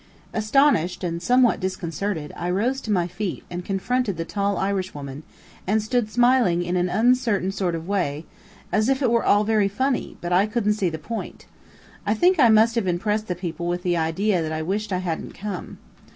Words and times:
Astonished 0.33 1.03
and 1.03 1.21
somewhat 1.21 1.59
disconcerted, 1.59 2.33
I 2.35 2.49
rose 2.49 2.81
to 2.81 2.91
my 2.91 3.05
feet 3.05 3.43
and 3.51 3.63
confronted 3.63 4.17
the 4.17 4.25
tall 4.25 4.57
Irishwoman, 4.57 5.21
and 5.67 5.79
stood 5.79 6.09
smiling 6.09 6.63
in 6.63 6.75
an 6.75 6.89
uncertain 6.89 7.51
sort 7.51 7.75
of 7.75 7.83
a 7.83 7.85
way, 7.85 8.25
as 8.71 8.89
if 8.89 9.03
it 9.03 9.11
were 9.11 9.23
all 9.23 9.43
very 9.43 9.67
funny; 9.67 10.17
but 10.19 10.33
I 10.33 10.47
couldn't 10.47 10.73
see 10.73 10.89
the 10.89 10.97
point. 10.97 11.45
I 12.03 12.15
think 12.15 12.39
I 12.39 12.49
must 12.49 12.73
have 12.73 12.87
impressed 12.87 13.27
the 13.27 13.35
people 13.35 13.67
with 13.67 13.83
the 13.83 13.95
idea 13.95 14.41
that 14.41 14.51
I 14.51 14.63
wished 14.63 14.91
I 14.91 14.97
hadn't 14.97 15.35
come. 15.35 15.77